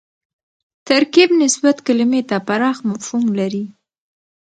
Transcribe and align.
ترکیب 0.87 1.29
نسبت 1.43 1.75
کلیمې 1.87 2.21
ته 2.29 2.35
پراخ 2.47 2.77
مفهوم 2.89 3.25
لري 3.39 3.65